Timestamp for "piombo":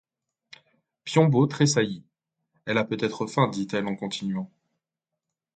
1.03-1.45